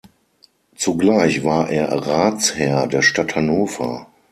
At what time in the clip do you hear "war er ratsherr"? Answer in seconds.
1.43-2.87